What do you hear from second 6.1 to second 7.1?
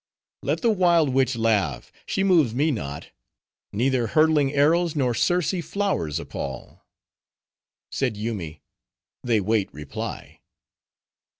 appall."